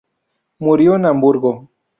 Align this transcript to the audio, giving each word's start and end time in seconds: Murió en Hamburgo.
Murió 0.57 0.95
en 0.95 1.05
Hamburgo. 1.05 1.69